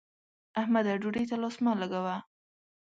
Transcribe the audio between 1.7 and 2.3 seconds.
لګوه.